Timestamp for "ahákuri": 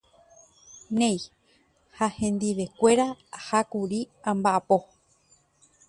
3.39-3.99